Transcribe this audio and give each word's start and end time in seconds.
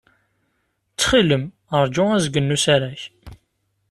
Ttxil-m, 0.91 1.43
ṛju 1.83 2.03
azgen 2.15 2.49
n 2.51 2.55
usrag. 2.55 2.99